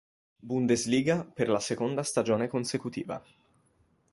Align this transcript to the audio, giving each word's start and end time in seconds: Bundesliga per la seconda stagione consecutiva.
Bundesliga 0.51 1.23
per 1.29 1.47
la 1.47 1.59
seconda 1.59 2.01
stagione 2.01 2.47
consecutiva. 2.47 3.23